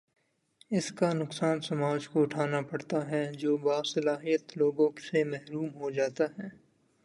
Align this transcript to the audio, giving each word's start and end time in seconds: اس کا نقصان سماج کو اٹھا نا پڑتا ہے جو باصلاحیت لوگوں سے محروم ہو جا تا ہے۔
اس 0.71 0.91
کا 0.91 1.13
نقصان 1.13 1.61
سماج 1.61 2.07
کو 2.07 2.21
اٹھا 2.21 2.45
نا 2.45 2.61
پڑتا 2.61 3.09
ہے 3.09 3.23
جو 3.33 3.57
باصلاحیت 3.57 4.57
لوگوں 4.57 4.89
سے 5.11 5.23
محروم 5.23 5.69
ہو 5.75 5.89
جا 5.91 6.07
تا 6.15 6.25
ہے۔ 6.39 6.49